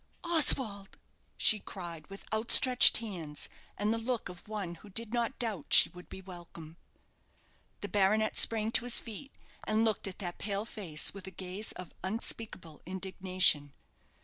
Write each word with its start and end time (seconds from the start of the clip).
"Oswald," 0.23 0.97
she 1.37 1.59
cried, 1.59 2.07
with 2.07 2.23
outstretched 2.33 2.97
hands, 2.97 3.47
and 3.77 3.93
the 3.93 3.99
look 3.99 4.29
of 4.29 4.47
one 4.47 4.73
who 4.81 4.89
did 4.89 5.13
not 5.13 5.37
doubt 5.37 5.67
she 5.75 5.89
would 5.89 6.09
be 6.09 6.21
welcome. 6.23 6.75
The 7.81 7.87
baronet 7.87 8.35
sprang 8.35 8.71
to 8.71 8.85
his 8.85 8.99
feet, 8.99 9.31
and 9.63 9.85
looked 9.85 10.07
at 10.07 10.17
that 10.17 10.39
pale 10.39 10.65
face 10.65 11.13
with 11.13 11.27
a 11.27 11.29
gaze 11.29 11.71
of 11.73 11.93
unspeakable 12.01 12.81
indignation. 12.83 13.73